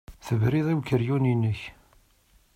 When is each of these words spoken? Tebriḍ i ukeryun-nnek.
Tebriḍ 0.25 0.67
i 0.69 0.73
ukeryun-nnek. 0.79 1.61